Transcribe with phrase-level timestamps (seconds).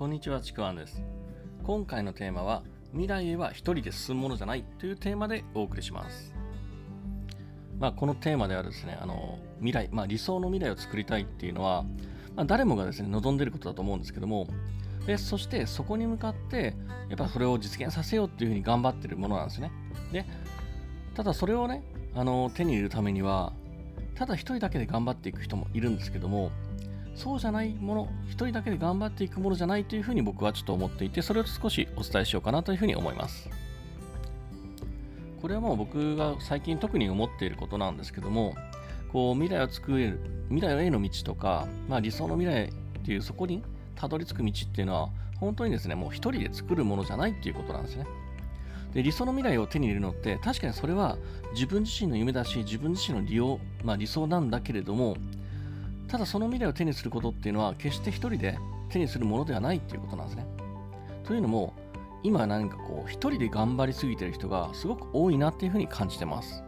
[0.00, 1.02] こんにちは、ちくわんです。
[1.62, 2.62] 今回のテーマは、
[2.92, 6.34] 未来へは一人で進むものじゃないというテーマでお送りします。
[7.78, 11.82] まあ、このテーマではですね、あの未来、まあ、理想の未来を作りたいっていうのは、
[12.34, 14.46] まあ、誰もがですね、望んでいることだと思うんですけども、
[15.04, 16.74] でそしてそこに向かって、
[17.10, 19.70] やっぱそれを実現させようっていうふうに頑張ってるものなんですね。
[20.12, 20.24] で、
[21.14, 21.82] ただそれをね、
[22.14, 23.52] あの手に入れるためには、
[24.14, 26.50] ただ一人だけで頑張っていく人もいるんですけども、
[27.14, 33.50] そうじゃないもの、一人だけで頑張っていくものじゃないというふうに僕はちょっと思っていて、それを少しお伝えしようかなというふうに思います。
[35.40, 38.54] これはもう僕が最近特に思っていることなんですけども、
[39.12, 42.72] こう未来を作れる、未来への道とか、まあ、理想の未来っ
[43.04, 43.62] ていうそこに
[43.96, 45.08] たどり着く道っていうのは、
[45.38, 48.06] 本当にですね、もう一人で作るものじゃないっていうことなんですね。
[48.94, 51.16] で理想の未来を手に入れるのって確かにそれは
[51.52, 55.16] 自分自身の夢だし自分自身の利用、まあ、理想なんだけれども
[56.10, 58.58] ただその未来を手にすることっていうのは決して一人で
[58.88, 60.46] 手にするものではないっていうことなんですね。
[61.24, 61.72] というのも
[62.24, 66.64] 今何かこう一人で頑張りすぎてる人がすごく多いなっていうふうに感じてます。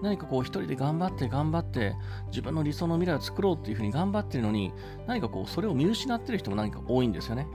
[0.00, 1.96] 何かこう一人で頑張って頑張って
[2.28, 4.72] 自分の理想の未来を作ろうっていうふうに頑張ってるのに
[5.06, 7.48] 何かこうそれを見失ってる人も何か多いんですよね。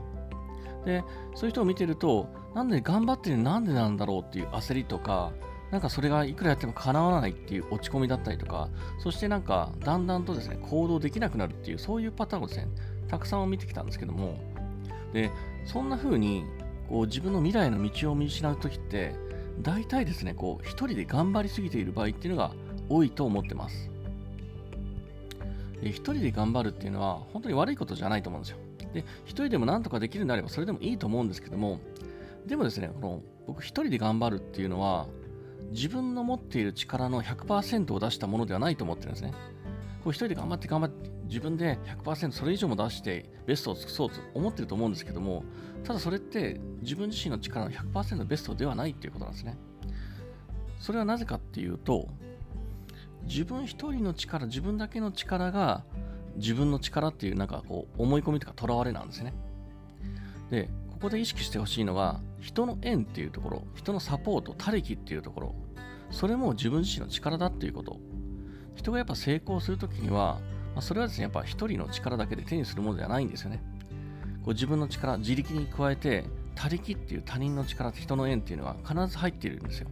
[0.84, 5.32] で、そういう人を見てるとなんで頑張ってるのなんでなんだろうっていう焦りとか
[5.72, 12.68] なんかそれがいくらやっても叶わないっていう落ち込みだったりとか、そしてなんかだんだんとですね、行動できなくなるっていう、そういうパターンをですね、
[13.08, 14.38] たくさん見てきたんですけども、
[15.14, 15.30] で、
[15.64, 16.44] そんな風に
[16.90, 19.14] こう自分の未来の道を見失うときって、
[19.62, 22.52] 大体ですね、こう一人で頑張りすぎている場合っていうのが
[22.90, 23.90] 多いと思ってます。
[25.80, 28.58] で一人で頑張るっていうのは本当に悪いことじゃないと思うんですよ。
[28.92, 31.80] で、一人でもなんとかできるんであればそれでもいいと思うんですけども、
[32.46, 35.06] でもですね、この僕一人で頑張るっていうのは、
[35.72, 39.32] 自分の持っている力の100%を出したものではないと思ってるんですね。
[40.04, 45.44] こう一人で頑張って頑張って自分で100%それ以上も出してベストを尽くそうと思ってると思うんですけども
[45.84, 49.56] ただそれって自分自身の力の100%のベストではないっていうことなんですね。
[50.78, 52.08] それはなぜかっていうと
[53.24, 55.84] 自分一人の力自分だけの力が
[56.36, 59.32] 自分の力っていうなんかこう思い込みとかとらわれなんですね。
[60.50, 60.68] で
[61.02, 65.54] ここで意識してほしいのが人の縁っていうところ人のサポート他力っていうところ。
[66.12, 67.98] それも自分自身の力だっていうこと。
[68.76, 70.38] 人がやっぱ成功するときには、
[70.74, 73.64] まあ、それはですねやっぱ一人の力だけで手にするものではないんですよね。
[74.44, 76.24] こう自分の力自力に加えて
[76.54, 79.88] 他力っていう他人の力人の縁っていうのは必ず入っているんですよ。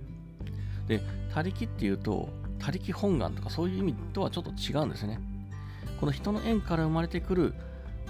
[0.86, 1.02] で
[1.34, 2.28] 他力っていうと
[2.60, 5.18] 他力本願とかそういう意味とはちょっと違うんですね。
[5.98, 7.54] この人の縁から生まれてくる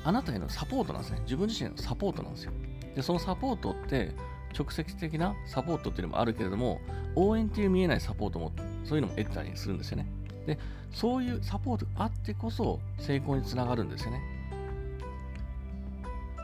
[0.05, 1.21] あなたへのサポートなんですね。
[1.23, 2.53] 自分自身のサポートなんですよ。
[2.95, 4.13] でそのサポートって
[4.59, 6.81] 直接的なサポートっていうのもあるけれども
[7.15, 8.53] 応援っていう見えないサポートも
[8.85, 10.07] そういうのも得たりするんですよね。
[10.47, 10.59] で
[10.93, 14.21] そういうサポートがあってこそ成功につながるんですよね。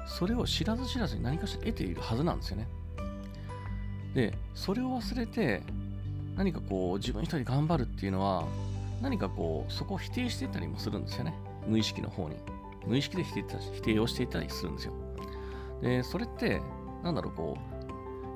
[0.06, 2.68] それを知らず知らずに何かしら得ているはずなんですよね。
[4.14, 5.62] でそれを忘れて
[6.36, 8.44] 何かこう自分一人頑張るっていうのは
[9.02, 11.34] 何かこうそこを否定していたりもするんですよね。
[11.66, 12.36] 無意識の方に。
[12.86, 14.92] 無意識で否定否定をしていたりするんですよ。
[15.82, 16.60] で、それって、
[17.02, 17.56] なんだろう、こ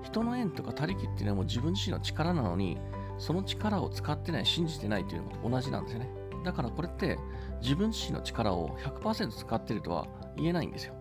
[0.03, 2.79] う、人の縁とか他力っていうのはもう自分自身の力なのに、
[3.19, 6.09] その力を使ってない、信じてないというのと同じなんですよね。
[6.45, 7.19] だからこれって
[7.61, 10.07] 自分自身の力を100%使ってるとは
[10.37, 10.95] 言えないんですよ。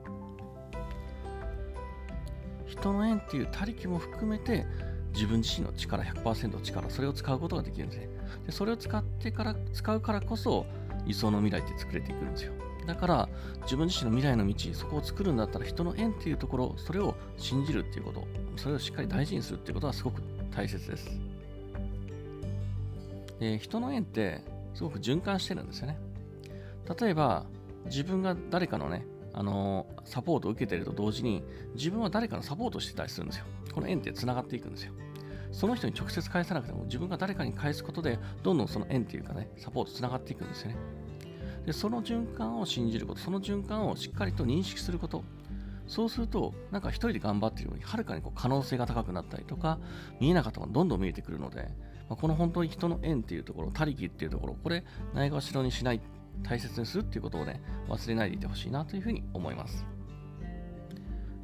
[2.65, 4.65] 人の縁っていう他力も含めて
[5.13, 8.09] 自分自身の力100%の力それを使うことができるんですね
[8.45, 10.65] でそれを使ってから使うからこそ
[11.05, 12.53] 理想の未来って作れていくんですよ
[12.89, 13.29] だから
[13.61, 18.27] 自分自身の未来の道、そこを作るんだったら人の縁っていうところ、それを信じるっていうこと、
[18.57, 21.07] それをしっかり大事にするっていうことはすごく大切です。
[23.39, 24.41] で人の縁って
[24.73, 25.99] すごく循環してるんですよね。
[26.99, 27.45] 例えば
[27.85, 31.43] 自分が誰かのね、あの、サポートを受けてると同時に
[31.75, 33.45] 自分は誰かのサポートしてたりするんですよ。
[33.71, 34.93] この縁って繋がっていくんですよ。
[35.51, 40.77] その人に直接返さなくても自分が誰かに返すことでどんどんその縁っていうかね、サポート繋がっていくんですよね。
[41.69, 45.23] でその循環を信じることその循環をしっかりと認識すること。
[45.87, 49.79] そうするとなんか一人で頑張っているようにはるかにこう可能性が高くなったりとか
[50.19, 51.63] 見えなかったものがどんどん見えてくるので、
[52.07, 54.83] まあ、この本当に人の縁っていうところ他力っていうところこれ
[55.13, 56.01] ないがしろにしない
[56.43, 59.85] 大切にするっていうことをね忘れないでいてほしいなというふうに思います。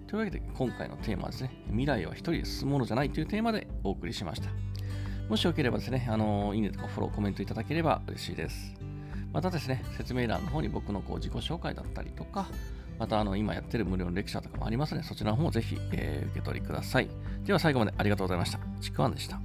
[0.08, 4.50] というわけで今回のテーマはですね未来は一人で進むものじゃないというテーマでお送りしました。
[5.30, 8.85] もしよければですね、あのいいねとかフォロー、コメントいただければ嬉しいです。
[9.36, 12.48] またですね、説明欄の方に僕のこう自己紹介だったりとか、
[12.98, 17.10] またあの今やってる無料のレクチャーとかもありますので、そちらの方もぜひ、えー、受け取りください。
[17.44, 18.60] では最後までありがとうございました。
[18.80, 19.42] ちくわんでした。